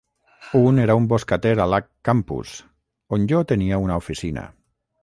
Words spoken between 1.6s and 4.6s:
a l'Ag campus, on jo tenia una oficina.